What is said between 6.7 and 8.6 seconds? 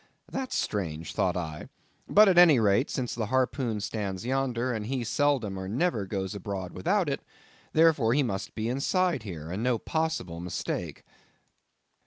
without it, therefore he must